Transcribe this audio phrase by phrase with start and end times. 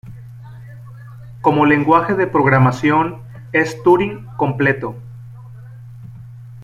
[1.41, 3.21] Como lenguaje de programación
[3.53, 4.95] es Turing completo.